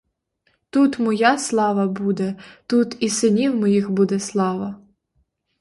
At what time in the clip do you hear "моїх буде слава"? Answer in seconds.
3.55-4.79